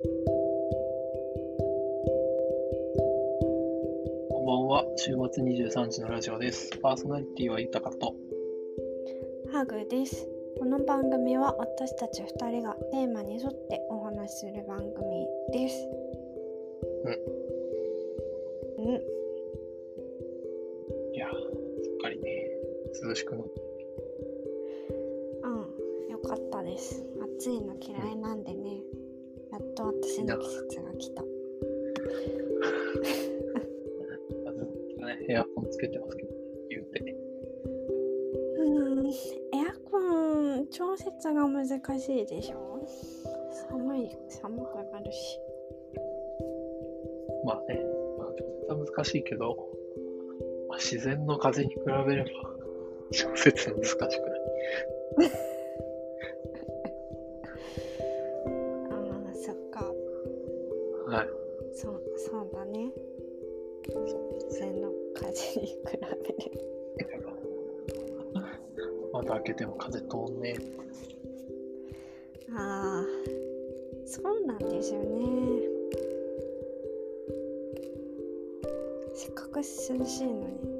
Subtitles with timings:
[0.00, 0.06] こ
[4.40, 4.84] んばんは。
[4.96, 6.70] 週末23時のラジオです。
[6.78, 8.14] パーソナリティは豊かと。
[9.50, 10.28] ハグです。
[10.56, 15.88] この番組は私たち2人がテーマに沿ってお話しする番組です。
[18.78, 19.02] うん。
[21.12, 21.30] いやー、
[21.82, 22.46] すっかりね、
[23.02, 23.67] 涼しくなって。
[30.18, 31.22] 私の季節が来た。
[35.06, 36.28] ね、エアコンつけてますけど、
[36.68, 37.14] 言うて。
[38.58, 39.06] うん。
[39.06, 39.12] エ
[39.68, 41.68] アコン調節が難
[42.00, 42.84] しいでしょ。
[43.70, 45.38] 寒い、寒くなるし。
[47.44, 47.80] まあね、
[48.18, 49.56] まあ、ちょっと難しいけど、
[50.68, 52.30] まあ、自然の風に比べれば、
[53.12, 54.02] 小説は難しく
[55.20, 55.47] ない。
[69.18, 70.56] 窓開けても風通んね
[72.56, 73.04] ああ、
[74.06, 75.62] そうなんですよね。
[79.14, 80.77] せっかく涼しいのに。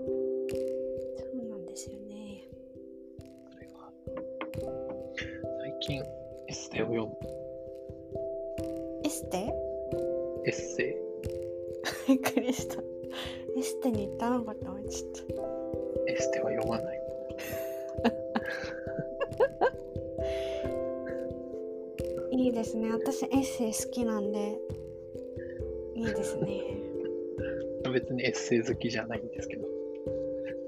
[28.38, 29.66] ッセイ好きじゃないんですけど。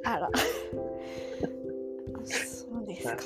[0.05, 0.27] あら。
[0.27, 0.31] あ
[2.25, 3.17] そうですか。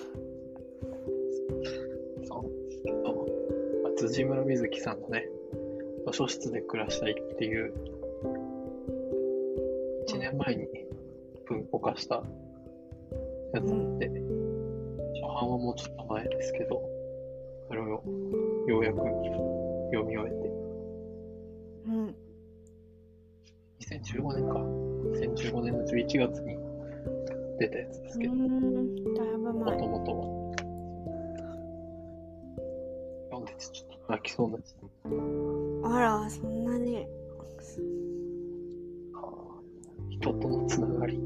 [2.22, 3.26] そうなんですけど、
[3.82, 5.28] まあ、辻村瑞希さんのね、
[6.06, 7.72] 図書室で暮らしたいっていう、
[10.08, 10.68] 1年前に
[11.46, 12.22] 文庫化した
[13.54, 13.64] やつ
[13.98, 14.08] で、
[15.14, 16.82] 初版はもうちょっと前ですけど、
[17.68, 18.02] それを
[18.66, 20.53] ようやく読み終えて、
[24.14, 26.56] 2015年か、2015年の11月に
[27.58, 28.48] 出たやつですうけど、も
[29.72, 29.88] と。
[29.88, 30.26] もとは。
[33.30, 34.90] 読んでてちょっと泣きそうになっちゃっ
[35.82, 35.96] た。
[35.96, 37.06] あら、そんなに。
[40.10, 41.24] 人とのつながりって。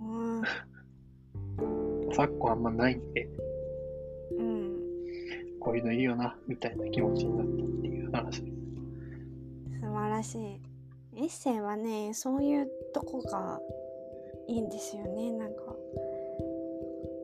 [0.00, 0.42] うん。
[2.14, 3.28] 昨今あんまないんで、
[4.38, 4.72] うん。
[5.60, 7.81] こういうのいいよな、みたいな気持ちになった
[10.02, 10.60] 晴らしい。
[11.14, 13.60] エッセイはね、そういうとこが
[14.48, 15.30] いいんですよね。
[15.30, 15.76] なんか、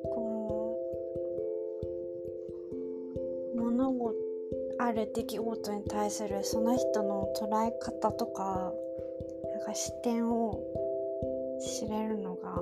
[0.04, 0.78] こ
[3.56, 4.14] う、物事、
[4.78, 8.72] ある出来事に対するその人の捉え方とか、
[9.52, 10.62] なんか視点を
[11.60, 12.54] 知れるのが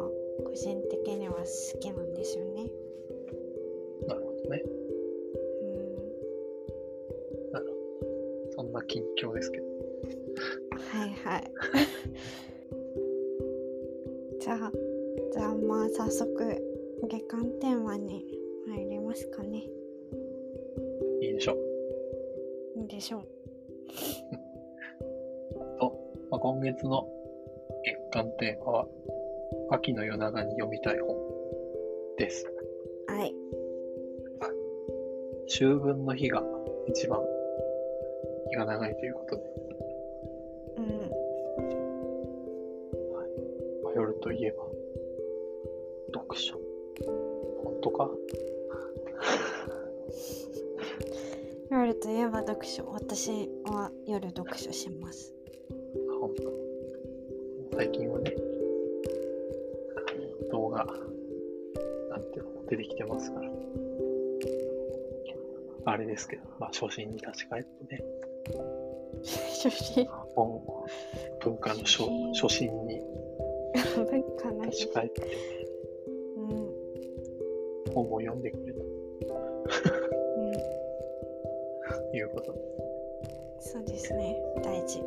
[0.46, 2.70] 個人的には好きなんですよね。
[4.06, 4.62] なるほどね。
[7.52, 9.75] うん、そんな近況ですけど。
[11.26, 11.50] はいはい。
[14.38, 14.72] じゃあ、
[15.32, 16.28] じゃあまあ早速
[17.08, 18.24] 月間テーマに
[18.68, 19.64] 入りますかね。
[21.20, 22.78] いいでしょう。
[22.80, 23.22] いいでしょう。
[25.80, 25.98] と、
[26.30, 27.08] まあ、今月の
[27.82, 28.88] 月間テーマは、
[29.70, 31.16] 秋の夜長に読みたい本
[32.18, 32.46] です。
[33.08, 33.34] はい。
[35.48, 36.44] 秋分の日が
[36.86, 37.20] 一番
[38.50, 39.42] 日が長いということで、
[44.26, 44.64] といえば、
[46.12, 46.58] 読書。
[47.62, 48.10] 本当か？
[51.70, 52.84] 夜といえば読書。
[52.86, 55.32] 私は夜読書します。
[56.20, 58.34] 本当最近はね、
[60.50, 63.48] 動画、なんていうの出てきてますから。
[65.84, 68.02] あれですけど、まあ初心に立ち返ってね、
[69.22, 70.08] 初心？
[70.34, 70.60] 本、
[71.44, 72.02] 文化の初
[72.34, 73.15] 初心に
[73.76, 74.92] 文化の日立ち。
[74.92, 75.22] 返って
[76.36, 76.46] うん。
[77.92, 78.84] 本を読んでくれとう
[82.12, 82.16] ん。
[82.16, 82.58] いうことで、
[83.60, 84.36] そうですね。
[84.62, 84.98] 大事。
[84.98, 85.02] ちょ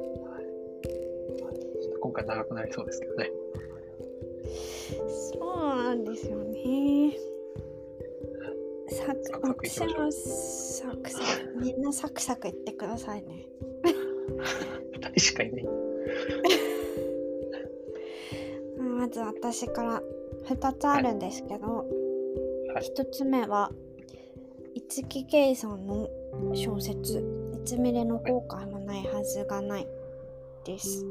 [1.90, 3.32] っと今回長くなりそうですけどね。
[5.32, 7.18] そうなんですよね。
[8.92, 13.46] サクサクサクいきましょう私もサクサクみんなサクサク言ってくださいね。
[14.94, 15.66] 二人しかいない。
[19.00, 20.02] まず私から
[20.50, 21.88] 2つあるんですけど、はい
[22.98, 23.72] 1つ目は
[24.76, 26.10] 一木圭さんの
[26.54, 27.24] 小説
[27.66, 29.88] 「1ミリの後悔もないはずがない」
[30.66, 31.06] です。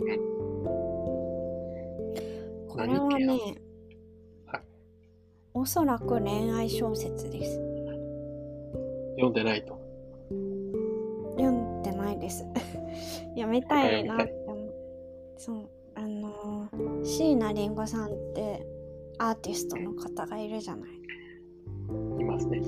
[2.68, 3.26] これはね、
[4.46, 4.62] はい
[5.54, 7.56] おそらく恋愛小説です。
[9.16, 9.78] 読んでないと。
[11.38, 12.44] 読んでないです。
[13.34, 14.74] 読みたいなって思う。
[15.38, 15.77] そう、あのー、
[17.08, 18.66] 椎名林檎さんって
[19.18, 20.90] アーティストの方がいるじゃない。
[22.20, 22.60] いますね。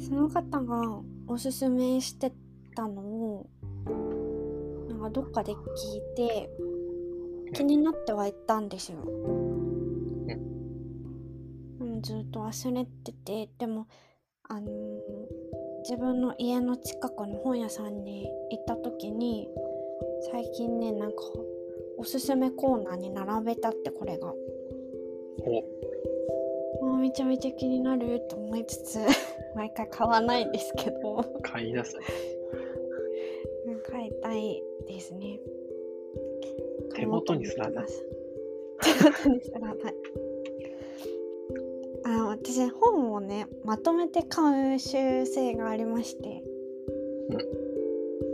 [0.00, 2.32] その方がおすすめして
[2.74, 3.46] たのを
[4.88, 5.60] なんかどっかで聞い
[6.16, 6.50] て
[7.54, 8.98] 気になってはいったんですよ。
[11.80, 13.86] うん、ずっと忘れててでも
[14.48, 15.46] あのー
[15.88, 19.46] 自分の家の近くの本屋さんに行った時に
[20.32, 21.16] 最近ねなんか
[21.98, 24.32] おすすめコーナーに並べたってこれが。
[26.80, 28.98] お、もうめちゃめちゃ気になると思いつつ
[29.56, 31.24] 毎回買わないんですけど。
[31.42, 32.02] 買いなさい。
[33.88, 35.40] 買いたいですね。
[36.94, 37.86] 手元にすらない。
[38.82, 39.94] 手元にすらない。
[42.04, 46.44] あ私本をねまとめて買う習性がありまして、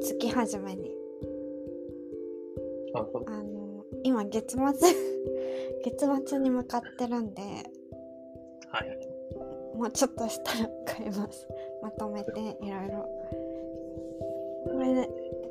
[0.02, 0.92] 月初めに。
[2.94, 3.51] あの
[4.04, 4.62] 今月末
[5.84, 7.42] 月末に向かってるんで
[8.68, 9.76] はい。
[9.76, 11.48] もうちょっとしたら買います。
[11.82, 13.08] まとめていろいろ。
[14.70, 15.08] これで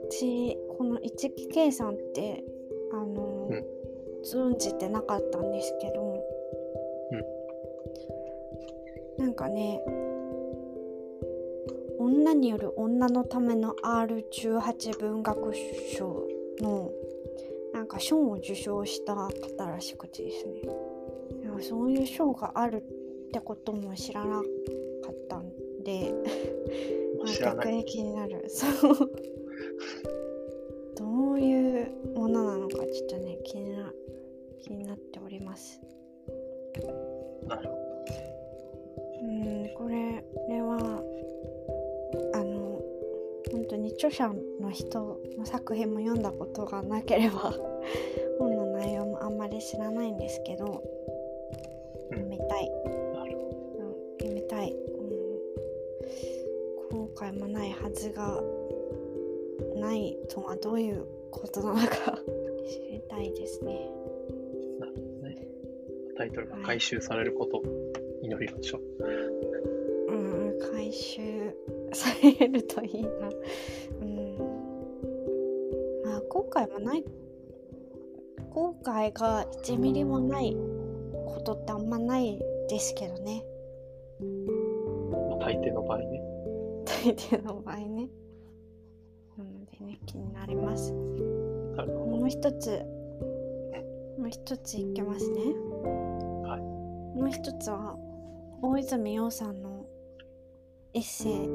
[0.09, 2.44] 私この一木圭さんって
[2.92, 3.81] あの、うん。
[4.24, 6.24] 存じてなかったんですけど、
[9.18, 9.81] なんかね
[12.00, 15.53] 女による女のための R18 文学
[15.95, 16.27] 賞
[16.59, 16.92] の
[17.81, 19.31] なんか賞を受賞した方
[19.65, 20.61] らしくてですね。
[21.61, 22.83] そういう賞がある
[23.27, 24.43] ってことも知らなか
[25.09, 25.49] ったん
[25.83, 26.13] で。
[27.41, 28.43] 逆に気になる。
[28.53, 29.11] そう。
[30.95, 33.91] どういうものなのかちょっとね気にな
[34.59, 35.81] 気になっております。
[39.23, 40.77] うんこれこれは
[42.35, 42.79] あの
[43.51, 47.70] 本当に著者の人の作品も読んだことがなければ
[48.39, 50.83] 本の内容もあんまり知らないんですけど
[52.11, 52.17] うん。
[52.17, 52.71] 読みたい。
[52.85, 53.01] うん
[54.21, 54.71] 読みたい、
[56.91, 58.41] うん、後悔もないはずが
[59.75, 62.19] ないとはどういうことなのか。
[62.69, 63.89] 知りたいですね。
[64.79, 65.47] なるほどね。
[66.15, 67.63] タイトルが回収されることを
[68.21, 68.81] 祈りましょう。
[70.13, 71.21] うん回収
[71.93, 72.09] さ
[72.39, 73.09] れるといいな。
[74.01, 74.38] うん。
[76.03, 77.03] まあ後悔もない
[78.83, 80.55] 後悔が1ミリもない
[81.25, 83.43] ことってあんまないですけどね。
[85.29, 86.21] まあ、大抵の場合ね。
[86.85, 88.09] 大抵の場合ね。
[89.37, 90.93] なのでね気になります。
[90.93, 92.81] もう一つ。
[94.17, 95.39] もう一ついきますね。
[96.43, 96.61] はい。
[97.19, 97.95] もう一つは
[98.63, 99.85] 大泉洋さんの
[100.95, 101.49] エッセイ。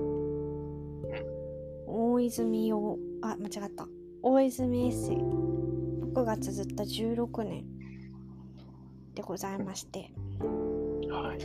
[1.88, 3.88] 大泉洋あ間違った。
[4.22, 5.45] 大泉エッセイ
[6.16, 7.66] 6が綴った16年
[9.14, 10.10] でございまして
[10.40, 10.46] ど。
[11.14, 11.38] はい。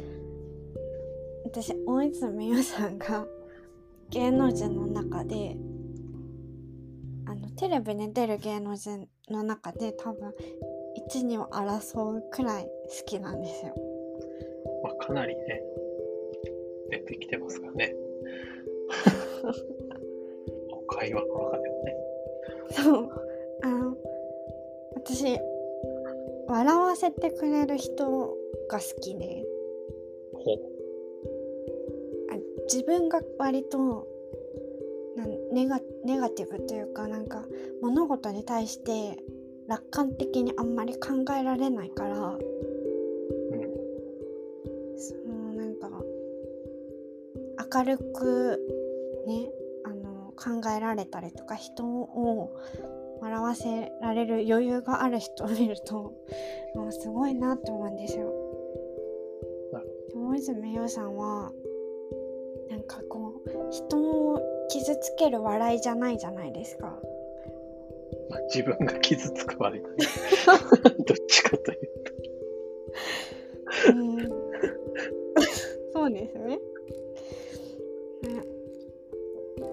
[1.44, 3.28] 私大泉洋さんが
[4.10, 5.58] 芸能人の中で
[7.26, 10.34] あのテレビに出る芸能人の中で多分
[11.10, 12.70] 1、2を争うくらい好
[13.06, 13.76] きなんですよ。
[14.84, 15.62] まあ、かなりね、
[16.90, 17.94] 出てきてますからね。
[20.88, 21.96] 会話の中でもね。
[22.72, 23.31] そう
[25.04, 25.40] 私
[26.48, 28.38] 笑わせてくれる人
[28.70, 29.44] が好きで。
[32.32, 32.36] あ
[32.72, 34.08] 自分が割と
[35.52, 37.46] ネガネガティブというかなんか
[37.82, 39.18] 物事に対して
[39.68, 42.40] 楽観的にあんまり考えられないからうん。
[44.98, 45.90] そのなんか
[47.78, 48.60] 明るく
[49.28, 49.50] ね
[49.84, 52.56] あの考えられたりとか人を
[53.22, 56.14] 笑わせられる余裕がある人を見ると
[56.74, 58.34] もうすごいなって思うんですよ。
[60.14, 61.52] 大泉洋さんは
[62.70, 67.00] なんかこう人を傷つける笑いじゃないじゃないですか。
[68.30, 69.92] まあ、自分が傷つく割にね。
[71.06, 71.92] どっちかという
[73.90, 74.30] うん
[75.94, 76.48] そうですね。
[76.48, 76.60] ね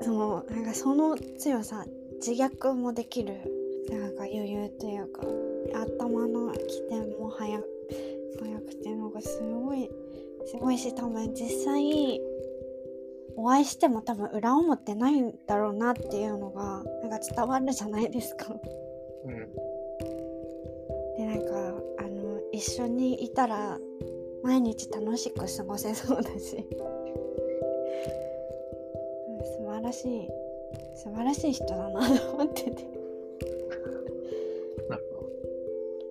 [0.02, 1.84] そうなんかその強さ
[2.18, 3.34] 自虐もできる
[3.90, 5.22] なんか余裕というか
[5.74, 7.60] 頭の起点も早
[8.40, 9.88] 早くてなんかすごい
[10.46, 12.20] すごいし多分実際
[13.36, 18.46] お会いしても多分裏表ないんだろうなっていうのがなんか伝わるじゃないですか。
[19.24, 19.48] うん。
[21.16, 23.78] でなんかあの一緒にいたら
[24.42, 26.60] 毎日楽しく過ごせそうだしう
[29.32, 30.28] ん素晴らしい
[30.98, 32.82] 素晴らしい人だなと思ってて
[34.90, 35.22] なるほ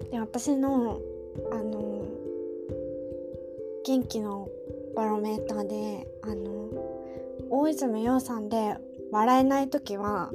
[0.06, 0.10] ど。
[0.12, 1.02] で私の
[1.52, 2.06] あの
[3.84, 4.50] 元気の
[4.96, 6.70] バロメーターであの
[7.50, 8.78] 大泉洋さんで
[9.12, 10.32] 笑えない時は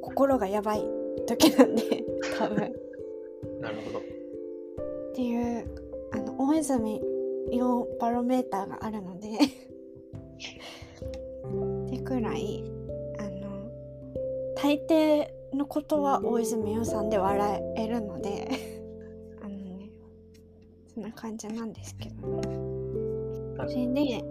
[0.00, 0.84] 心がやばい
[1.26, 1.82] 時なんで
[2.38, 2.56] 多分。
[3.60, 3.98] なるほど。
[3.98, 4.02] っ
[5.14, 5.66] ていう
[6.12, 7.02] あの大泉
[7.50, 9.28] 洋バロメーターがあるので
[11.86, 12.64] ってくらい
[14.62, 15.26] 大抵
[15.56, 18.48] のことは大泉洋さんで笑えるので
[19.42, 19.90] あのね
[20.86, 22.40] そんな感じなんですけど
[23.68, 24.24] それで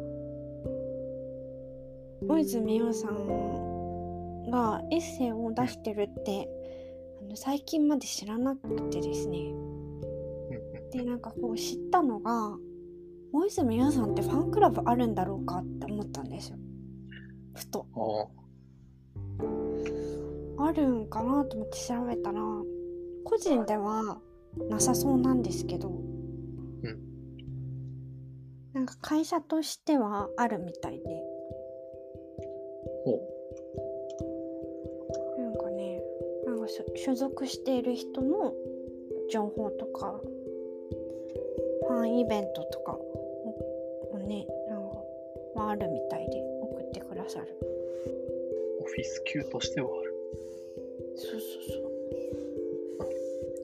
[2.25, 6.49] 大泉洋さんがエッセイを出してるって
[7.21, 9.53] あの最近まで知らなくてですね。
[10.91, 12.57] でなんかこう知ったのが
[13.33, 16.57] 大泉洋さんってファンクラブあるんだろうかって思ったんですよ。
[17.53, 17.85] ふと
[20.65, 22.41] あるんかなと思って調べたら
[23.23, 24.17] 個人では
[24.69, 26.01] なさそうなんですけど、うん
[28.73, 31.03] なんか会社としてはあるみたいで
[33.03, 33.19] ほ
[35.37, 36.01] なんかね
[36.45, 38.53] なんか所所属している人の
[39.29, 40.19] 情報とか
[41.87, 44.97] ファンイベントとかをねなんか、
[45.55, 48.83] まあ、あるみたいで送ってくださるう。
[48.83, 50.10] オフィス級としてはある。
[51.15, 51.31] そう。
[51.31, 51.47] そうそ
[51.87, 52.01] う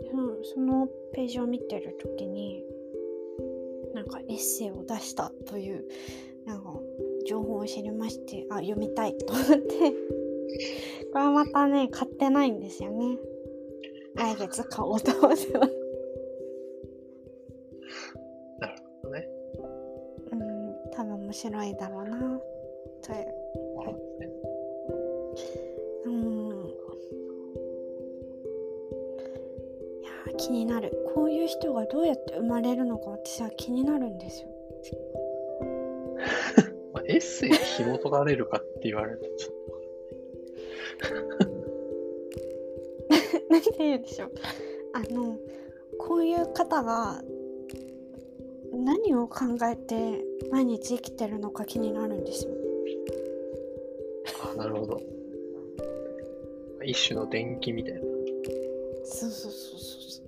[0.03, 2.63] でそそのページを見てる時に
[3.93, 5.85] なんかエッセイを出したという
[6.45, 6.69] なんか
[7.27, 9.91] 情報を知りましてあ読みたいと思って
[11.11, 13.17] これはまたね買ってないんですよね。
[14.15, 15.77] 来月買おうと思ってます。
[18.59, 19.29] なるほどね。
[20.31, 22.41] うん多分面白いだろうな。
[23.01, 23.36] という
[31.59, 34.49] 人がどうやって生まれるのか私は気になるんですよ。
[36.93, 39.57] まあ、エッセイで紐解かれるかって言われるとちょっ
[43.49, 44.31] なんて言うんでしょう。
[44.93, 45.37] あの
[45.97, 47.21] こういう方が
[48.73, 52.53] 何を考えて毎日生きてるのか気になるんですよ。
[54.25, 55.01] と、あなるほど。
[56.83, 58.01] 一種の電気みたいな。
[59.03, 60.26] そうそうそうそう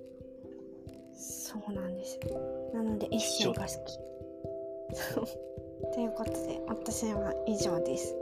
[1.50, 2.16] そうなんです。
[2.28, 2.40] よ
[2.72, 3.98] なのでエッセイが好き。
[5.92, 8.14] ということで私は以上です。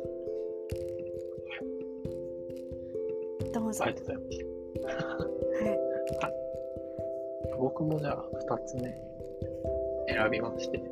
[3.52, 3.84] どうぞ。
[3.84, 4.38] ありがとうございます。
[6.24, 6.32] はい。
[7.58, 8.98] 僕もじゃあ2つね、
[10.08, 10.78] 選びまして。
[10.78, 10.86] はい。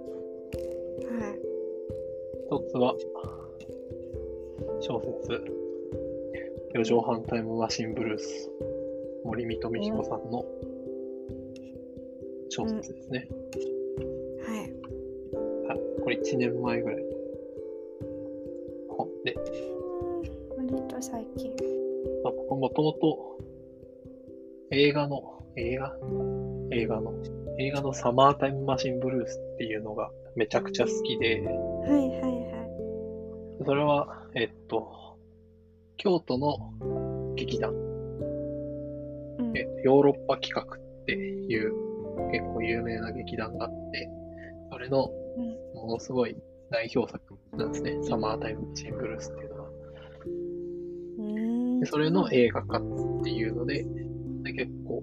[2.45, 2.95] 一つは、
[4.81, 5.43] 小説、
[6.75, 8.51] 四畳半タイムマシンブルース、
[9.25, 10.45] 森見富彦さんの
[12.57, 13.29] 小説ですね。
[14.47, 14.61] はい。
[15.69, 17.03] はい、これ1年前ぐらい。
[18.89, 19.35] の本で、
[20.57, 21.55] うん割と最近。
[22.25, 23.39] まあ、僕もともと
[24.71, 25.95] 映画の、映画？
[26.73, 27.13] 映画の、
[27.59, 33.65] 映画のサマータイムマシンブルースっていうのがめちゃくちゃ好きで、はいはいはい。
[33.67, 35.19] それは、えっと、
[35.99, 39.57] 京都の劇団、うん。
[39.57, 41.86] えヨーロッパ企画っていう
[42.31, 44.11] 結構有名な劇団があって、
[44.71, 46.37] それのうんものすごい
[46.71, 47.99] 代表作なんですね。
[48.03, 49.71] サマータイムマシンブルースっていうのは。
[51.19, 52.83] うーんでそれの映画化っ
[53.23, 53.85] ていうので、
[54.43, 55.03] で結構、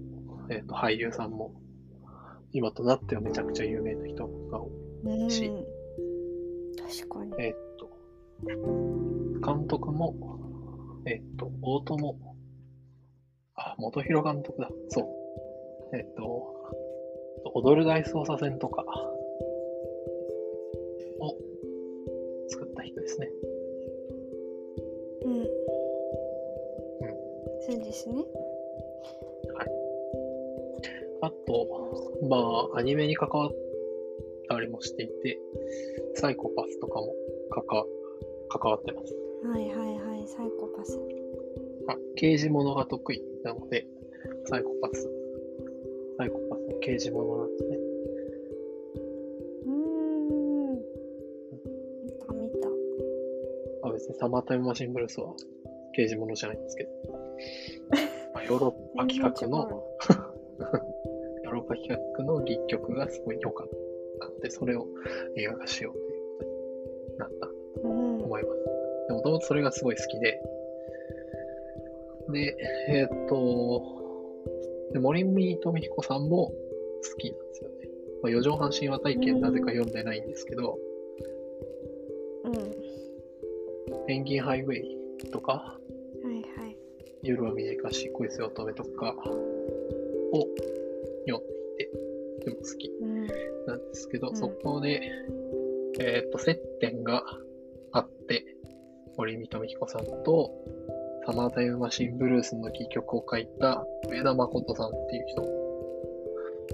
[0.50, 1.54] えっと俳優さんも
[2.52, 4.72] 今となってはめちゃくちゃ有名な人が多い
[5.06, 5.52] うんし
[7.00, 7.90] 確かにえっと、
[9.46, 10.16] 監督も、
[11.06, 12.18] えっと、大友、
[13.56, 14.70] あ、元弘監督だ。
[14.90, 15.98] そう。
[15.98, 16.53] えっと、
[17.46, 18.84] 踊る大捜査線とか
[21.20, 21.38] を
[22.50, 23.30] 作った人ですね。
[25.26, 25.48] うん。
[27.66, 28.16] そうですね。
[31.22, 32.38] あと、ま
[32.76, 33.52] あ、アニメに関わっ
[34.50, 35.40] たりもしていて、
[36.16, 37.14] サイコパスとかも
[37.50, 37.86] 関わ
[38.50, 39.16] 関わってます。
[39.46, 41.00] はいはいはいサイコパス。
[41.88, 43.88] あ、刑事物が得意なので、
[44.46, 45.10] サイコパス、
[46.18, 47.78] サイコパスの刑事物なんですね。
[49.66, 50.76] うーん。
[50.76, 52.34] 見た。
[52.34, 52.50] 見
[54.00, 55.34] たサマータイムマシンブルースは
[55.94, 56.90] 刑事物じゃないんですけど、
[58.34, 59.84] まあヨーロッパ企画の、
[61.44, 63.70] ヨーロッパ企画の立曲がすごい良かっ
[64.20, 64.88] たので、それを
[65.36, 66.46] 映画化しようというこ
[67.08, 67.48] とになった。
[67.48, 67.54] と
[67.84, 68.24] うん。
[68.24, 68.60] 思います。
[69.08, 70.42] でもともとそれがすごい好きで、
[72.32, 72.58] で、
[72.90, 73.82] えーっと、
[74.94, 76.54] で森見富彦さんも
[77.12, 77.76] 好きなんですよね。
[78.22, 80.78] まあ、四畳半神話体験なぜか読んでないんですけど、
[82.46, 84.06] うん。
[84.08, 84.98] ペンギンハイウェイ
[85.32, 85.80] とか、は
[86.26, 86.78] いはい。
[87.22, 89.14] 夜は短し恋せ乙女とか
[90.32, 90.48] を
[91.28, 91.92] 読んでいて、
[92.46, 93.28] でも好きうん
[93.66, 94.36] なんですけど、うん。
[94.36, 95.02] そこで、
[96.00, 97.24] えっ、と、接点が
[97.92, 98.46] あって、
[99.18, 100.52] 森見富彦さんと、
[101.26, 105.63] サマータイムマシンブルースの戯曲を書いた上田誠さんっていう人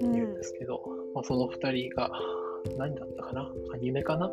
[0.02, 0.82] ういるんですけど、
[1.14, 2.12] まあ、その二人が、
[2.78, 3.54] 何だったかな？
[3.74, 4.32] アニメかな？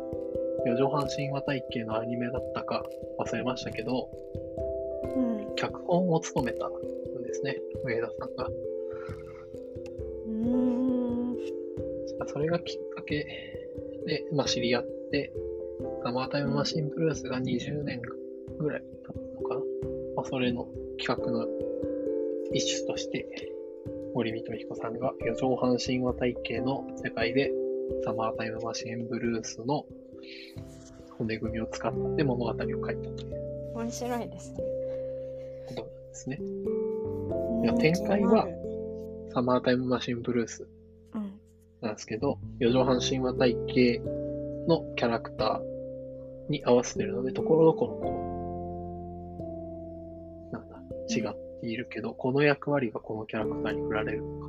[0.65, 2.85] 四畳半神話体系のアニメだったか
[3.19, 4.09] 忘れましたけど、
[5.15, 5.19] う
[5.51, 5.55] ん。
[5.55, 6.71] 脚本を務めたん
[7.23, 8.49] ですね、上田さんが。
[10.27, 11.37] うん。
[12.27, 13.25] それがきっかけ
[14.05, 15.31] で、まあ、知り合って、
[16.03, 18.01] サマータイムマシンブルースが20年
[18.57, 19.61] ぐらい経ったのかな？
[20.17, 20.67] まあ、それの
[20.99, 21.47] 企画の
[22.51, 23.53] 一種として、
[24.17, 27.51] 森見富彦さんが四畳半神話体系の世界で、
[28.03, 29.85] サマータイムマシンブルースの
[31.19, 34.57] 骨組みを使って物語を書いたという面白いですね。
[35.67, 36.39] ことなんですね。
[37.63, 38.47] いや展開は
[39.35, 40.67] サマータイムマシンブルース
[41.13, 41.39] うん。
[41.81, 44.01] なんですけど、四畳半神話体系
[44.67, 48.07] のキャラクターに合わせてるので、ところどころこ
[50.49, 50.75] う、なんだ、
[51.07, 54.47] 違っているけど、この役割がこのキャラクターに振られるのか、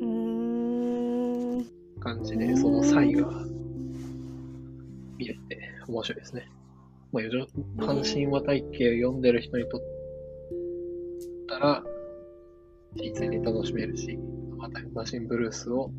[0.00, 0.04] う
[2.00, 3.28] 感じで、その差異が
[5.16, 5.40] 見れて
[5.88, 6.48] 面白いですね。
[7.12, 7.46] まあ、四
[7.76, 9.80] 畳半神話体系を読んでる人にとっ
[11.48, 11.84] たら、
[12.96, 14.18] 新鮮に楽しめるし、
[14.56, 15.90] またマシンブルースを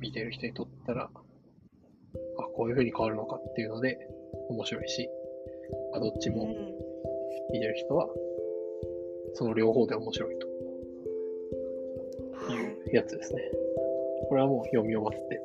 [0.00, 1.10] 見てる人にとったら、あ、
[2.54, 3.98] こういう風に変わるのかっていうので
[4.48, 5.08] 面白いし、
[5.94, 6.48] あどっちもうん。
[7.50, 8.06] 見てる人は、
[9.34, 10.46] その両方で面白いと
[12.46, 13.42] はいいうやつですね。
[14.28, 15.40] これはもう読み終わって、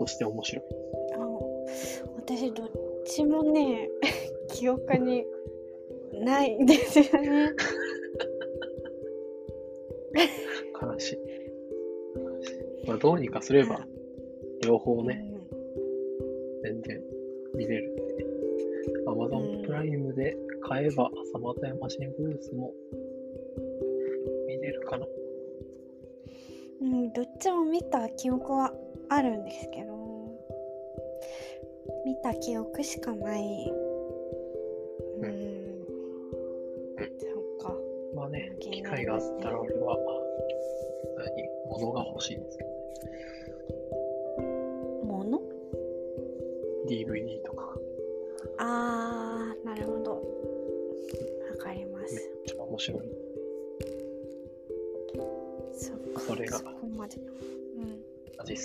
[0.00, 0.64] そして面白い。
[1.14, 1.18] あ
[2.16, 2.68] 私どっ
[3.04, 3.88] ちもね
[4.48, 5.24] 記憶に
[6.12, 7.52] ないんですよね
[10.80, 11.18] 悲しい。
[12.86, 13.86] まあ、どうにかすれば、
[14.62, 15.24] 両方ね、
[16.62, 17.02] 全然
[17.54, 18.26] 見れるんで。
[19.06, 20.36] Amazon プライムで
[20.68, 22.72] 買えば、サマータイムマシンブルースも
[24.48, 25.06] 見れるかな。
[26.80, 28.72] うん、うん、どっちも見た記憶は
[29.08, 29.96] あるんですけど
[32.04, 33.72] 見た記憶しかない。
[35.20, 35.86] うん、
[37.18, 37.26] そ
[37.60, 37.72] うか。
[38.14, 39.96] まあね、気機会があったら俺は、
[41.16, 42.75] 何、物が欲しいんですけど、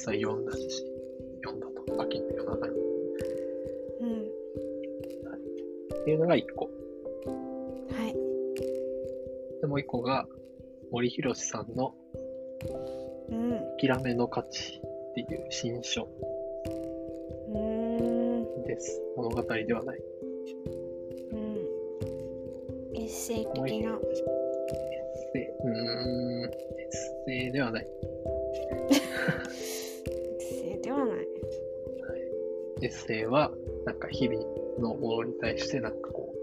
[0.02, 0.86] 際読んだし、
[1.44, 2.74] 読んだと、秋の夜中に。
[4.02, 4.22] うん。
[6.02, 6.66] っていうのが一個。
[6.66, 9.62] はい。
[9.62, 10.28] で、もう一個が、
[10.92, 11.94] 森博さんの
[13.30, 13.60] うん。
[13.80, 18.64] 諦めの価値っていう新書うーん。
[18.64, 19.02] です。
[19.16, 20.00] 物語ではない。
[21.32, 21.58] うん。
[22.96, 23.70] エッセイ的な。
[23.70, 23.80] エッ
[25.34, 26.52] セイ、うーん、エッ
[27.26, 27.88] セイではない。
[32.82, 33.52] エッセイは、
[33.86, 34.44] なんか日々
[34.80, 36.34] のものに対して、なんかこ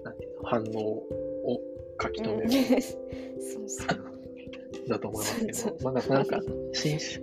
[0.00, 1.60] う、なんていうの、反応を
[2.00, 4.88] 書き留める、そうそう。
[4.88, 6.40] だと思いますけそうど、まあなんか、
[6.72, 7.20] 新書、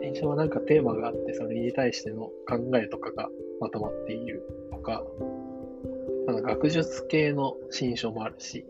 [0.00, 3.28] 新書はなんかテーマがあって、それに対しての考えとかが
[3.60, 5.04] まとまっているとか、
[6.26, 8.66] なんか学術系の新書もあるし、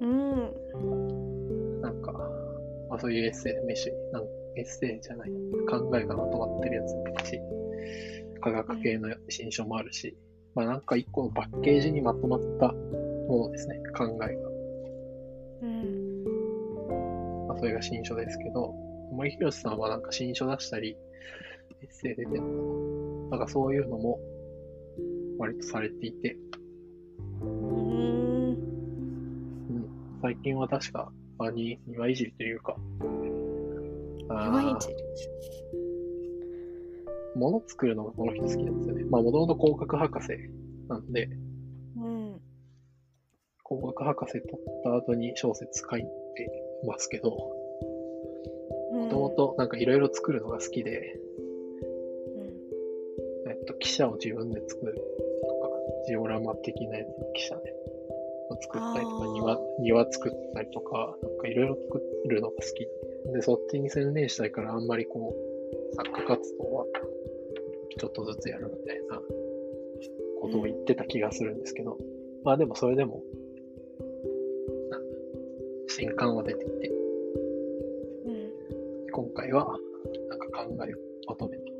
[0.00, 1.80] うん。
[1.80, 2.12] なんか、
[2.88, 4.24] まあ、そういうエッセイでもいいし、なん
[4.56, 5.30] エッセイじゃない、
[5.68, 7.40] 考えがまとまってるやつもいいし、
[8.40, 10.16] 科学系の新書もあるし、
[10.54, 12.72] まあなんか一個のパッケージにまとまった
[13.28, 14.48] ものですね、考えが。
[15.62, 16.24] うん。
[17.48, 18.74] まあそれが新書ですけど、
[19.12, 20.96] 森博さんはなんか新書出したり、
[21.82, 23.38] エッセイ出てるのかな。
[23.38, 24.18] なんかそういうのも
[25.38, 26.36] 割とされていて、
[27.42, 28.56] うん。
[30.22, 32.76] 最近は確か、あ、に、庭いじりというか、
[34.28, 34.46] あー。
[34.46, 34.88] 弱いんじ
[37.36, 39.04] 物作るのがこの人好きなんですよね。
[39.04, 40.28] まあ、もともと工学博士
[40.88, 41.28] なんで、
[41.96, 42.40] うん。
[43.62, 44.46] 工学博士取っ
[44.84, 46.08] た後に小説書いて
[46.86, 47.30] ますけど、
[48.92, 51.16] もともとなんかいろいろ作るのが好きで、
[53.46, 55.70] えっと、記者を自分で作るとか、
[56.06, 57.62] ジオラマ的なやつの記者ね、
[58.60, 62.88] 作ったりとか庭、庭作ったりとか、なんかいろいろ作るのが好き
[63.32, 65.34] で、そっちに専念したいからあんまりこ
[65.92, 66.86] う、作家活動は
[67.98, 69.20] ちょっとずつやるみたいな
[70.40, 71.98] ことを言ってた気がするんですけど、
[72.44, 73.22] まあでもそれでも、
[75.88, 76.88] 新刊は出ていて、
[78.26, 78.50] うん
[79.12, 79.76] 今回は
[80.28, 81.70] なんか考えをまとめた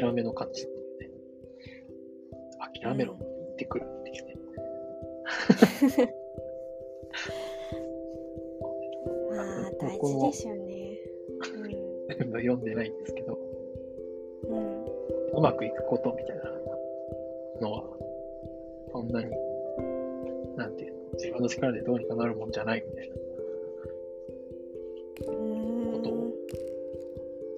[0.00, 0.66] 諦めの価値っ
[0.98, 1.10] てね、
[2.82, 4.34] 諦めろって言ってくるっていうね。
[9.30, 10.98] まあ大事ですよね。
[12.18, 13.38] 全部読んでないんですけど、
[14.44, 16.42] うまくいくことみたいな
[17.60, 17.84] のは、
[18.92, 19.30] そんなに、
[20.56, 23.14] なんていうの、自分の力でどうにかなるもんじゃないみたいな、
[25.24, 26.32] ことを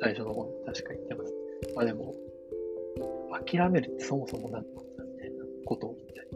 [0.00, 1.34] 最初の方に確か言ってます。
[1.74, 2.14] まあでも、
[3.46, 6.28] 諦めるってそもそも何なんだみたいなことを言ったり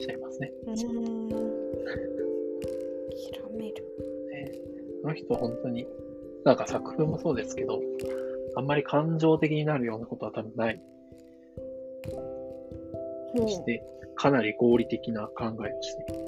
[0.00, 0.52] しちゃいますね。
[0.66, 1.28] うーん
[3.32, 3.84] 諦める
[4.30, 4.52] ね
[5.02, 5.86] この人は本当に、
[6.44, 7.80] なんか作風もそうですけど、
[8.56, 10.80] あんまり感情的になるようなことは多分ない。
[12.12, 13.84] ほそして、
[14.16, 16.12] かなり合理的な考えをして。
[16.12, 16.22] いる。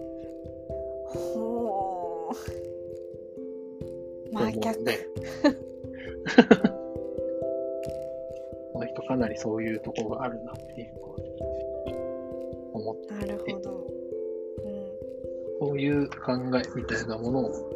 [1.15, 2.35] うほう
[4.33, 4.85] 真逆。
[4.85, 4.93] で
[8.73, 11.17] この人かなりそういうところがあるなっていうのは
[12.73, 13.71] 思って、なるほど。
[14.65, 15.67] うん。
[15.69, 17.72] そういう考えみたいなものを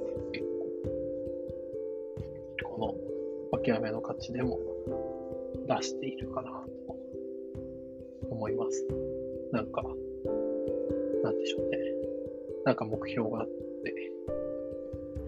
[3.73, 4.59] の諦めの価値でも
[5.67, 6.97] 出しているかなと
[8.31, 8.87] 思います。
[9.53, 9.83] なんか、
[11.23, 11.79] なんでしょうね。
[12.65, 13.49] なんか目標があっ
[13.85, 14.13] て、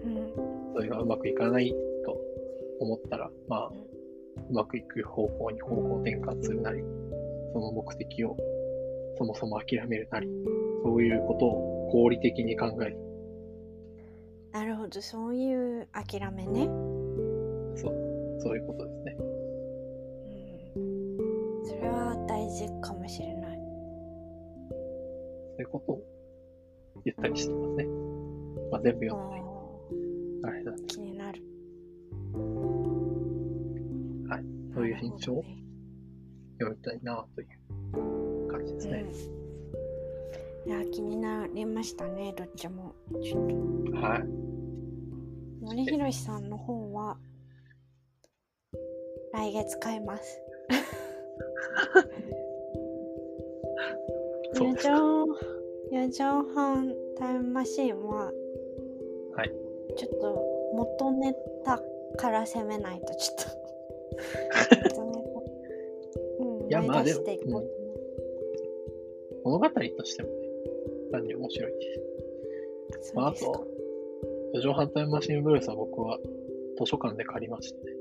[0.05, 1.73] うんそれがうまくいかない
[2.05, 2.17] と
[2.79, 3.71] 思ったら、まあ、
[4.49, 6.81] うまくいく方向に方向転換するなり、
[7.53, 8.37] その目的を
[9.17, 10.29] そもそも諦めるなり、
[10.83, 12.97] そういうことを合理的に考える。
[14.51, 16.65] なるほどそういう諦めね
[17.75, 18.08] そう、
[18.39, 19.17] そういうことですね。
[20.75, 26.01] うんそれは大事かもしれないそういうことを
[27.05, 27.85] 言ったりしてますね。
[28.71, 29.41] まあ、全部読んでない。
[29.41, 30.71] ああれだ。
[30.71, 31.41] ー気になる
[34.29, 35.43] はいそういう印象を
[36.59, 39.05] 読みたいなという感じですね。
[40.65, 43.47] うん、いや気になりましたねどっちもちょっ
[43.91, 44.23] とはい。
[45.61, 47.17] 森博さんの方は
[49.39, 50.41] 来月買います
[54.53, 54.75] 四。
[54.75, 55.27] 畳
[55.93, 58.33] 四畳半タイムマシーンは
[59.37, 59.51] はい。
[59.95, 61.81] ちょっと元ネタ
[62.17, 63.37] から攻めないとちょっ
[64.89, 65.03] と
[66.43, 67.69] うんいやまあ思い出していこうと思う
[69.45, 70.35] 物語としてもね、
[71.13, 71.77] 単に面白いし。
[73.15, 73.65] まあ、あと、
[74.53, 76.19] 四畳半タイムマシンブルースは僕は
[76.77, 77.98] 図書館で借りましたね。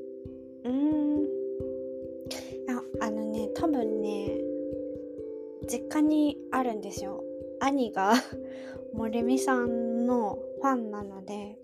[5.68, 7.22] 実家にあるんですよ。
[7.60, 8.14] 兄が
[8.94, 11.58] 森美さんのファンなので、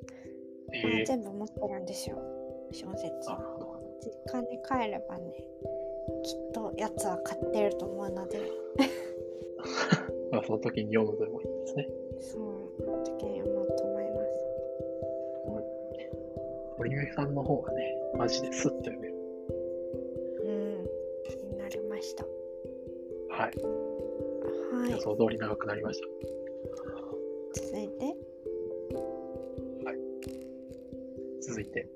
[0.69, 2.17] まあええ全部持ってるんですよ。
[2.71, 3.11] 小説。
[4.01, 5.33] 実家に帰ればね
[6.23, 8.39] きっとやつは買ってると思うので。
[10.31, 11.89] まあ、その時に読むでもいいですね。
[12.21, 14.45] そう時に読もうと思います。
[16.77, 19.14] 森上さんの方がね、マジですっと読める。
[25.05, 26.07] 想通り長くなりました。
[27.63, 28.17] 続いて。
[31.43, 31.87] 続いて、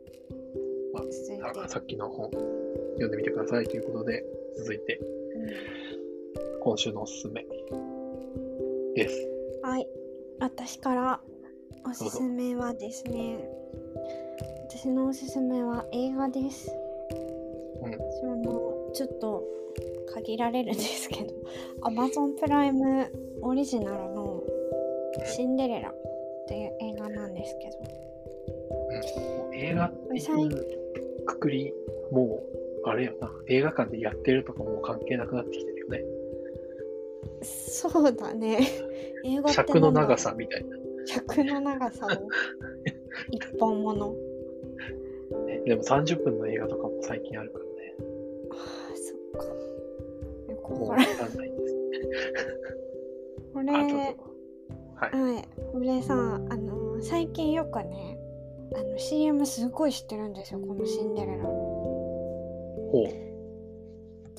[1.11, 4.23] 続いて、なんかさっきの本、読んでみてくださいということで、
[4.59, 5.01] 続いて、
[6.61, 7.47] 今週のおすすめ。
[8.95, 9.29] です。
[9.33, 9.39] うん
[9.71, 9.89] はい。
[10.41, 11.21] 私から
[11.85, 13.39] おすすめはですね。
[14.69, 16.71] 私のおすすめは映画です。
[17.83, 17.93] うん。
[18.21, 19.45] そのちょっと
[20.15, 21.35] 限られるんですけど
[21.83, 23.11] Amazon プライム
[23.43, 24.43] オリジナルの
[25.25, 25.95] 「シンデレラ」っ
[26.49, 28.09] ていう映画なんですけど。
[28.89, 30.79] もう映画っていう
[31.27, 31.75] くくり、
[32.11, 32.43] も
[32.85, 36.05] う、あれよな、映画館でやってるとかもう関係なくなってきてるよね。
[37.43, 38.59] そうだね。
[39.25, 40.77] 映画って尺の長さみたいな。
[41.07, 42.11] 尺の長さを。
[43.31, 44.15] 一本もの。
[45.47, 47.65] ねでも30分の映画とかも最近あるから
[50.79, 51.77] もうわこれかんないです。
[53.53, 53.73] これ。
[53.73, 54.17] はい。
[55.11, 56.17] はいこれさあ
[56.57, 58.19] の最近よくね
[58.75, 63.05] あの CM すごい知ってるんですよこのシンデレラのほ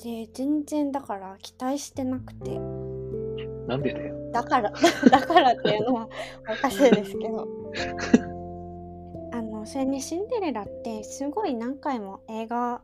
[0.02, 3.66] で全然だから期待してなくてう。
[3.66, 4.30] なんでだよ。
[4.32, 4.72] だから
[5.10, 6.08] だからっていうのは
[6.48, 7.48] おかしいですけど
[9.32, 12.82] あのそれにシンデレラってすごい何回も映画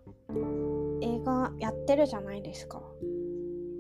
[1.00, 2.82] 映画やってるじゃないですか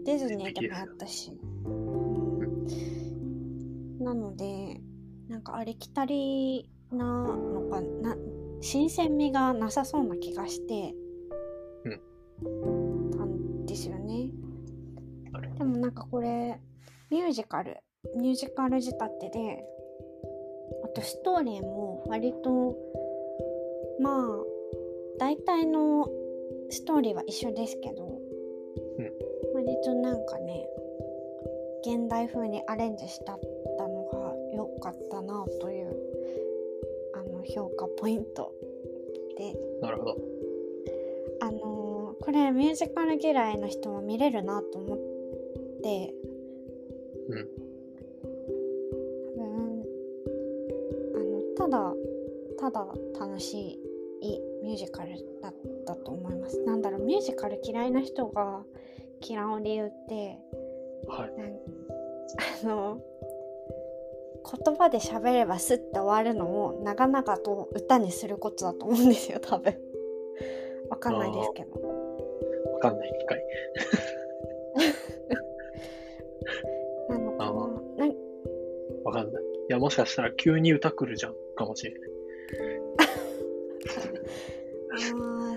[0.06, 1.32] ディズニーでもやったし、
[1.64, 2.66] うん。
[3.98, 4.80] なので
[5.28, 8.16] なんかありきたりなのかな
[8.60, 10.94] 新鮮味がなさそうな気がして
[11.82, 14.30] たんですよね。
[15.58, 16.60] でもなんかこれ
[17.10, 17.78] ミュージカル
[18.16, 19.64] ミュージカル仕立てで
[20.84, 22.76] あとストーリーも割と
[24.00, 24.44] まあ
[25.18, 26.08] 大体の
[26.70, 28.15] ストーリーは一緒ですけど、
[29.66, 30.66] 割となんかね
[31.84, 33.40] 現代風にアレンジしたっ
[33.76, 35.96] たのが良かったなという
[37.14, 38.52] あの評価ポイント
[39.36, 39.86] でど。
[39.86, 40.16] なるほど。
[41.40, 41.86] あのー
[42.18, 44.98] これミュージカル嫌いの人も見れるなと思っ
[45.82, 46.14] て
[47.28, 47.48] うん。
[49.26, 49.84] 多分
[51.14, 51.94] あのただ
[52.58, 52.86] ただ
[53.20, 53.78] 楽し
[54.22, 55.10] いミュージカル
[55.42, 55.54] だっ
[55.86, 58.64] たと思いますなんだろうミュージカル嫌いな人が
[59.20, 60.38] 嫌う理由って
[61.08, 61.30] はい。
[62.64, 63.00] あの
[64.64, 69.74] 言葉で喋ればスッて終わるのを長々と歌にすることだと思うんですよ多分
[70.90, 71.80] わかんないですけど
[72.76, 73.12] わかんない。
[73.18, 73.42] 理解。
[77.08, 77.52] なのかあ
[77.96, 78.06] な
[79.04, 79.42] わかんない。
[79.42, 81.34] いや、もしかしたら急に歌来るじゃん。
[81.54, 82.00] かもしれない。
[84.92, 84.96] あ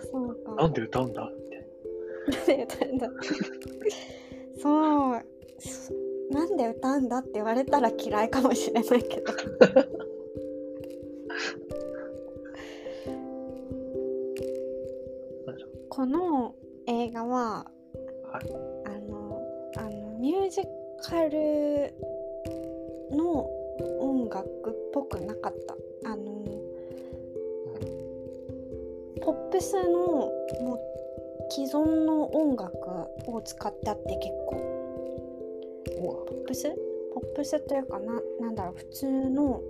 [0.01, 1.31] ーそうかなんで歌うんだ？
[2.29, 3.09] で歌うんだ
[4.61, 5.21] そう
[5.59, 5.93] そ
[6.31, 9.33] なんで歌うんだって言われたら嫌いかもしれないけど。
[15.89, 17.69] この映画は、
[18.31, 18.45] はい。
[18.85, 19.41] あの
[19.75, 20.61] あのミュージ
[21.01, 21.93] カル
[33.39, 34.55] を使ってあって結構。
[35.97, 36.25] お。
[36.25, 36.69] ポップス？
[37.13, 39.61] ポップスというかななんだろう普通の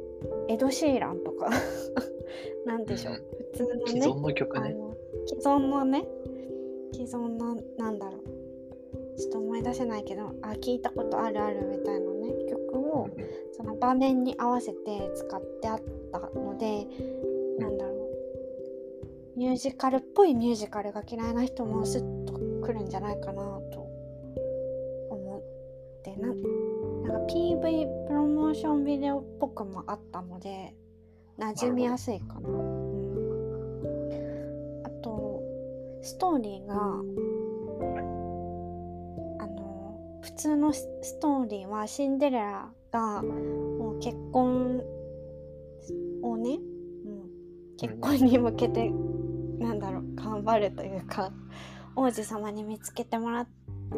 [0.49, 1.49] エド・シーランとか。
[2.65, 3.19] なんでしょう、うん。
[3.51, 4.75] 普通のね既存の曲ね。
[5.25, 6.05] 既存のね。
[6.91, 9.17] 既存のなんだろう。
[9.17, 13.13] ちょっと思い出せないけどあ聞いたことあるあるみたいなね曲をうん。
[13.53, 16.87] その場面に合わせて使ってあったので、
[17.57, 17.99] なんだろう。
[19.37, 23.41] ミュージカルっぽいミュージカルが嫌いな人もスッと来るんじゃないかな
[23.71, 23.87] と
[25.09, 26.35] 思ってななん
[27.27, 30.75] か PV プロモーションビデオっぽくもあったので
[31.39, 32.49] 馴染みやすいかな。
[32.49, 32.57] うん、
[34.85, 35.41] あと
[36.01, 36.77] ストーリーがあ
[39.47, 44.83] の普通のスストーリーはシンデレラがもう結婚
[46.23, 46.57] をね、
[47.05, 47.29] うん、
[47.77, 48.91] 結婚に向けて、
[49.59, 51.31] なんだろう頑張るというか
[51.99, 53.47] 王子様に見つけてもらっ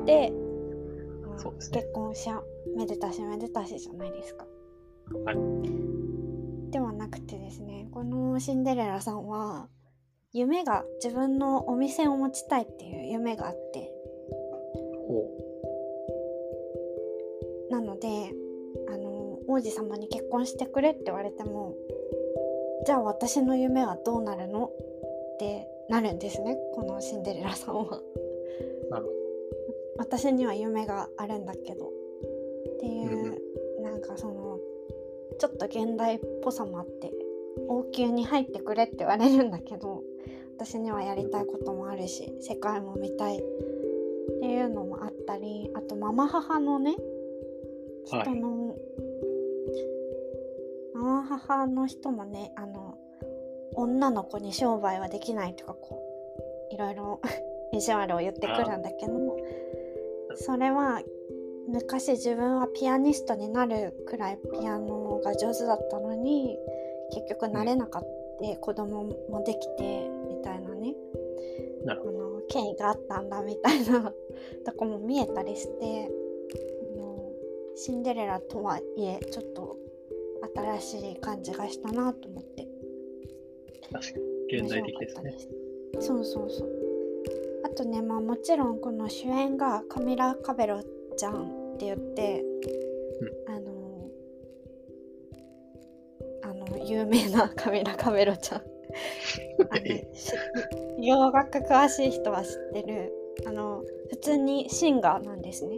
[0.08, 1.82] て、うんそうですね。
[1.82, 2.42] 結婚しゃ
[2.76, 4.48] めでたしめでたしじゃないですか。
[5.24, 5.36] はい。
[6.72, 9.68] ではなくてですねこのシンデレラさんは
[10.34, 13.92] 夢が自分のお店を持ちたいっていう夢があって。
[15.08, 15.30] ほ
[17.70, 18.32] なので
[18.90, 21.76] あの王子様に結婚してくれって言われても
[22.86, 24.66] じゃあ私の夢はどうなるの？
[24.66, 28.02] ってなるんですねこのシンデレラさんは。
[28.90, 29.12] なるほ
[29.98, 31.88] 私には夢があるんだけど。
[31.88, 34.58] っていう、なんかその
[35.38, 37.12] ちょっと現代っぽさもあって
[37.68, 40.04] 王宮に入ってくれって言われるんだけど
[40.58, 43.40] 私にはやりたいこともあるし世界も見たい。
[43.40, 43.42] っ
[44.40, 46.96] ていうのもあったりあとママ母のね
[48.12, 48.22] はい。
[48.22, 48.76] 人の、
[50.94, 52.91] ママ母の人もねあの
[53.82, 56.04] 女の子に商売はできないとかこ
[56.72, 57.20] ういろいろ
[57.74, 59.14] 意地悪を言ってくるんだけど
[60.36, 61.02] それは
[61.68, 66.58] 昔自分はピアニストになるくらいピアノが上手だったのに
[67.14, 70.96] 結局なれなかった、子供もできてみたいなね
[71.86, 74.14] なるの経緯があったんだみたいな
[74.66, 76.10] とこも見えたりして
[76.96, 77.32] あの
[77.76, 79.78] シンデレラとはいえちょっと
[80.56, 82.71] 新しい感じがしたなと思ってど。
[83.92, 84.32] 確かに。
[84.60, 85.34] 現代的ですね
[86.00, 86.70] そうそうそう
[87.64, 90.84] あとねまあもちろんこの主演がカミラ・カベロ
[91.16, 92.44] ちゃんって言って、
[93.48, 94.10] あの
[96.44, 98.62] あの有名なカミラ・カベロちゃん
[101.02, 103.14] 洋楽詳しい人は知ってる
[103.46, 105.78] あの普通にシンガーなんですね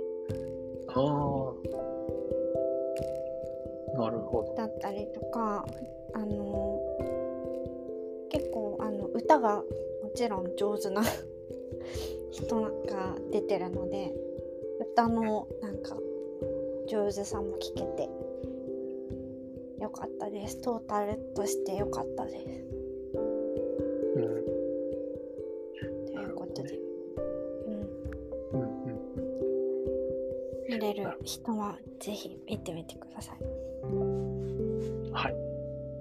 [0.89, 1.53] ああ。
[3.95, 4.55] なるほど。
[4.55, 5.65] だったりとか
[6.13, 6.72] あの
[8.33, 9.63] 結構あの歌がも
[10.15, 11.03] ちろん上手な
[12.31, 14.13] 人が出てるので
[14.91, 15.97] 歌のなんか
[16.87, 18.09] 上手さも聞けて
[19.79, 22.45] よかったですトータルとしてよかったです
[24.15, 24.45] うん。
[26.07, 26.79] ということで、
[27.67, 27.73] うん、
[28.53, 28.99] うんうん。
[30.69, 33.37] 見れる人はぜひ見てみてください
[35.11, 35.35] はい。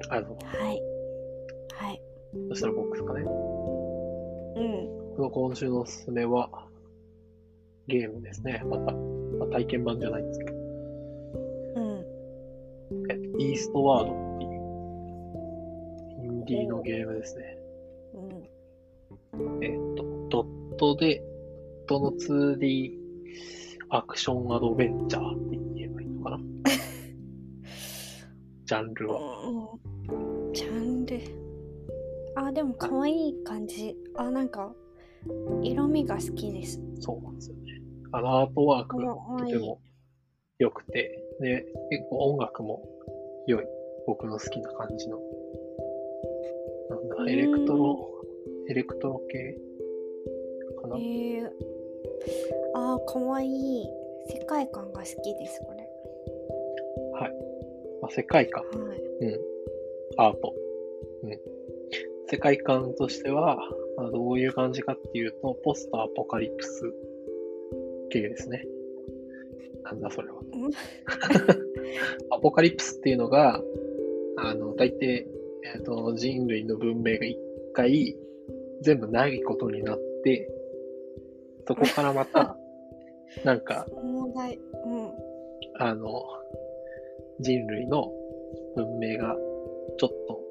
[0.09, 0.92] あの、はいはい
[2.49, 3.21] そしたら僕ですかね。
[3.21, 3.25] う
[4.61, 6.49] ん僕の今週のおすすめは、
[7.87, 8.63] ゲームですね。
[8.65, 10.55] また、まあ、体験版じゃないんですけど、う
[11.81, 12.07] ん
[13.11, 14.53] えイーストワードっていう、
[16.25, 17.59] インディーのゲームですね。
[18.15, 18.31] うん
[19.63, 21.23] えっと、ドットで、
[21.87, 22.93] ドットの 2D
[23.91, 26.41] アクションアドベンチャーって言えばいいのかな。
[28.65, 29.21] ジャンルは。
[29.47, 29.51] う
[29.89, 29.92] ん
[32.47, 34.73] あでも可愛い感じあなんか
[35.63, 37.63] 色味が好きですそうなんですよね。
[38.13, 39.81] あのアートワークがとても
[40.59, 42.83] 良くて、で、結構音楽も
[43.47, 43.65] 良い。
[44.07, 45.19] 僕の好きな感じの。
[46.91, 48.11] なんだ、エレクトロ、
[48.69, 49.57] エレクトロ系
[50.81, 50.97] かな。
[50.97, 51.51] えー、
[52.75, 53.87] あー可愛い
[54.29, 55.89] 世界観が好きですこれ
[57.19, 57.33] はい。
[58.03, 59.41] まあ、世界観、はいうん。
[60.19, 60.55] アート。
[61.25, 61.31] うん。
[62.33, 63.59] 世界観としては、
[63.99, 66.91] まあ、どういう感じかっていうと、ポストアポカリプス
[68.11, 68.65] 系ですね。
[69.85, 70.41] なんだそれは。
[70.41, 70.71] うん
[72.35, 73.61] アポカリプスっていうのが、
[74.39, 75.27] あの、大抵、
[75.75, 77.39] えっ、と、人類の文明が一
[77.75, 78.17] 回、
[78.81, 80.51] 全部ないことになって、
[81.69, 82.57] そこからまた、
[83.45, 85.11] なんか、重大うん
[85.75, 86.23] あの、
[87.41, 88.11] 人類の
[88.75, 89.37] 文明が、
[89.99, 90.42] ちょっと、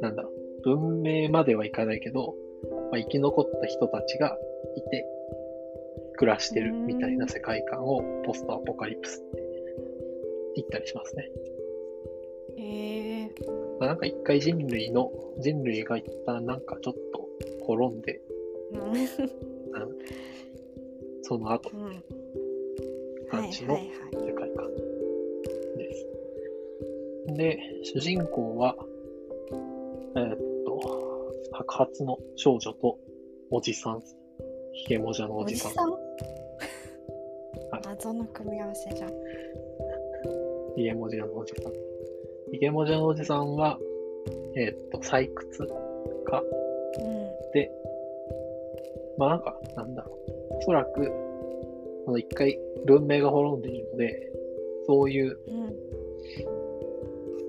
[0.00, 0.24] なんだ
[0.64, 2.34] 文明まではいかないけど、
[2.90, 4.36] まあ、生き残った人たちが
[4.76, 5.06] いて、
[6.16, 9.42] 暮らしてるみたいな世界観をポストアポカリプスって
[10.56, 11.30] 言ったりしますね。
[12.58, 17.28] えー、まあ、なんか一回人類の、人類が一旦なんかちょっと
[17.64, 18.20] 滅んで、
[18.72, 18.92] うん
[21.28, 21.70] その後
[23.30, 24.70] 感じのはいはい世界観
[25.76, 26.06] です。
[27.34, 28.76] で、主人公は、
[30.16, 32.98] えーっと、白髪の少女と
[33.50, 34.02] おじさん、
[34.72, 35.70] ひげもじゃのおじさん。
[35.70, 35.90] おじさん？
[35.90, 35.98] は
[37.78, 39.10] い謎の組み合わせじゃん
[40.76, 41.72] ひげもじゃのおじさん。
[42.52, 43.78] ひげもじゃのおじさんは、
[44.56, 45.66] えーっと、採掘
[46.24, 46.42] 家
[47.00, 47.70] うんで、
[49.18, 50.18] まあなんか、なんだろ
[50.50, 50.56] う。
[50.56, 51.12] おそらく、
[52.06, 54.32] その一回文明が滅んでいるので、
[54.86, 55.74] そういううん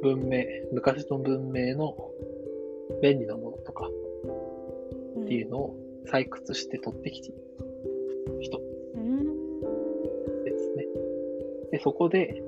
[0.01, 2.07] 文明、昔の文明の
[3.02, 3.88] 便利なものとか
[5.22, 7.38] っていうのを採掘して取ってきている
[8.42, 8.60] 人
[10.44, 10.86] ですね。
[11.72, 12.42] で、そこで、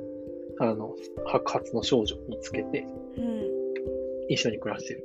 [0.60, 2.86] あの、白髪の少女見つけて、
[4.30, 5.04] 一緒に暮らしてる。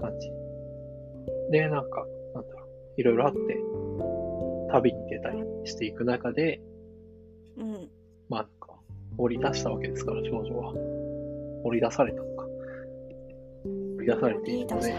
[0.00, 0.30] 感じ。
[1.50, 1.90] で、なん。
[1.90, 2.48] か、なん。
[2.48, 3.38] だろう、いろいろあって、
[4.70, 6.60] 旅に出たりしていく中で、
[7.56, 7.90] うん。
[8.28, 8.50] まあなん。
[8.60, 8.78] か、
[9.16, 10.74] 掘り出したわけですから、少女は。
[11.62, 12.46] 掘り出されたのか。
[13.64, 14.92] 掘り出されているので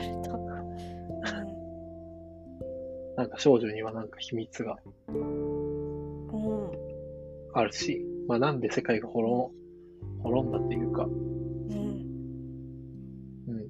[3.16, 4.78] なんか少女にはなんか秘密が
[7.54, 9.64] あるし、まあなんで世界が滅ん
[10.24, 11.12] 滅んだっていうか、うん。
[13.48, 13.68] うん。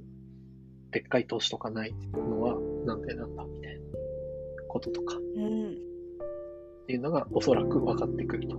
[0.91, 3.81] でっかい都市とかないのはなんでなんだみたいな
[4.69, 5.17] こととか。
[5.17, 5.71] うん。
[5.71, 8.57] っていうのがおそらく分かってくると。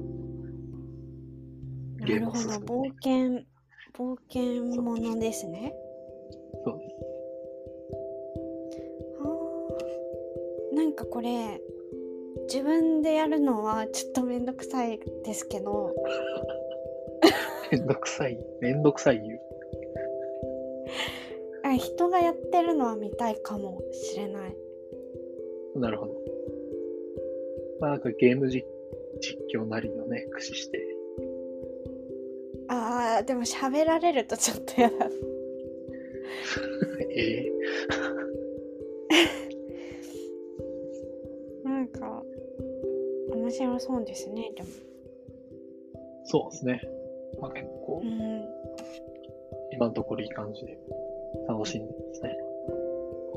[2.05, 2.39] ゲームなるほど。
[2.39, 3.45] を進めて冒険
[3.97, 5.73] 冒険ものですね
[6.65, 6.95] そうです。
[9.21, 9.79] は
[10.73, 11.61] あなんかこれ
[12.49, 15.95] 自分でやるのはちょっとめんどくさいですけど
[17.71, 19.41] めんどくさい、めんどくさい言う。
[21.65, 24.57] あ人がやってるのは見たいかもしれない
[25.77, 26.15] なるほど。
[27.81, 28.65] まあなんかゲーム実
[29.21, 30.94] 実況なりをね、駆使して、
[33.05, 34.95] あーでも喋られるとちょっとやだ。
[37.17, 37.45] え
[41.65, 42.23] なんか
[43.33, 44.69] 面白そうですねでも。
[46.25, 46.81] そうですね。
[47.41, 48.01] まあ結構。
[48.03, 48.49] う、ん。
[49.73, 50.79] 今のところいい感じで。
[51.49, 52.39] 楽しんでますね。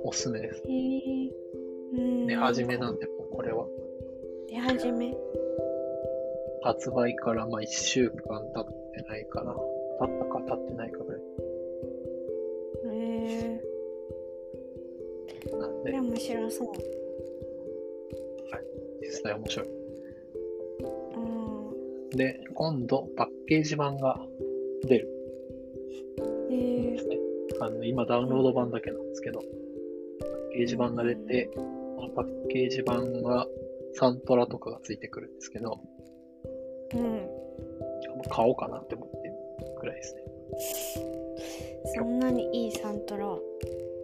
[0.04, 0.62] おすすめです。
[0.68, 1.32] へえ。
[1.94, 2.28] うん。
[2.28, 3.66] で、初めなんで、もうこれは。
[4.48, 5.14] 出始め。
[6.62, 9.56] 発売からまあ1週間経ってないかな。
[10.00, 11.22] 経ったか経ってないかぐらい。
[12.94, 13.62] へ
[15.54, 15.92] えなんで。
[15.92, 16.68] で、面白そう。
[19.02, 19.68] 実際面白い。
[21.16, 22.18] うん。
[22.18, 24.20] で、今度パッケージ版が
[24.84, 25.10] 出る。
[26.52, 27.18] へえんですね。
[27.60, 29.50] あの、今ダウンロード版だけなんですけど、パッ
[30.52, 31.62] ケージ版が出て、こ
[32.04, 33.48] のパッケージ版は
[33.94, 35.80] サントラとかがついてくるんですけど、
[36.94, 37.28] うん
[38.30, 39.34] 買おうかなって思ってる
[39.80, 40.22] くらいですね。
[41.96, 43.28] そんなにいいサントラ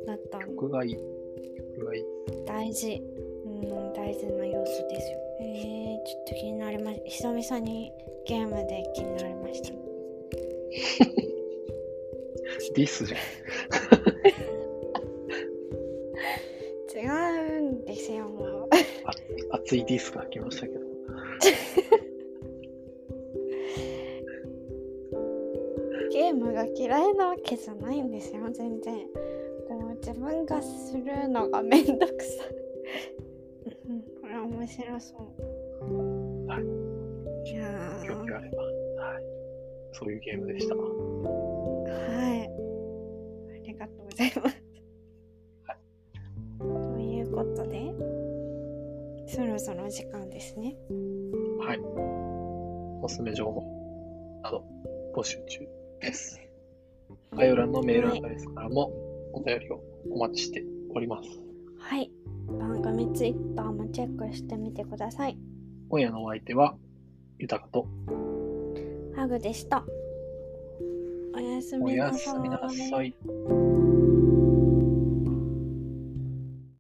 [0.05, 0.47] だったの？
[0.47, 0.95] 曲がいい。
[0.95, 2.03] 曲がいい。
[2.45, 3.01] 大事
[3.45, 7.91] うん大事な要素ですよえー、ちょっと気になりました久々に
[8.25, 9.69] ゲームで気になりました
[12.75, 13.19] ディスじゃん。
[16.95, 17.05] 違
[17.57, 18.69] うんですよもう
[19.51, 20.79] 熱いディスが来ましたけど。
[26.53, 28.95] が嫌いなわけじゃないんですよ全然
[29.67, 32.55] こう自分がするのがめんどくさい
[33.89, 36.83] うんこれ面白そうはい
[37.45, 38.63] いやー興味があれば。
[38.63, 39.23] はい。
[39.91, 40.75] そういうゲームでした。
[40.75, 42.49] はい。
[43.53, 44.63] ありがとうございます。
[46.59, 47.93] ということで、
[49.27, 50.75] そろそろ時間ですね。
[51.59, 51.79] はい。
[53.01, 53.61] おすすめ情報
[54.41, 54.63] など
[55.13, 55.67] 募集中
[56.03, 56.39] です。
[57.31, 58.91] 概要欄のメールアドレスからも
[59.31, 59.81] お便りを
[60.11, 61.29] お待ちしております。
[61.79, 62.11] はい。
[62.59, 65.37] 番組ツイッターもチェックしてみてください。
[65.89, 66.75] 今夜のお相手は、
[67.39, 67.87] 豊かと
[69.15, 69.85] ハグでした。
[71.35, 72.89] おやすおみなやすみなさい。
[72.89, 73.62] さい。